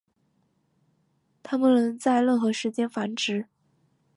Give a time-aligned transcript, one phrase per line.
[1.43, 3.45] 它们能在任何时间繁殖。